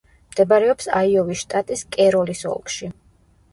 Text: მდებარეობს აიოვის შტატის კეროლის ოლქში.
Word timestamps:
მდებარეობს 0.29 0.89
აიოვის 1.01 1.45
შტატის 1.45 1.85
კეროლის 1.99 2.43
ოლქში. 2.57 2.93